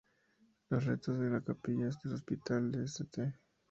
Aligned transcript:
Los 0.71 0.85
restos 0.85 1.19
de 1.19 1.29
la 1.29 1.41
capilla 1.43 1.87
del 2.03 2.13
hospital 2.15 2.71
de 2.71 2.85
St. 2.85 3.35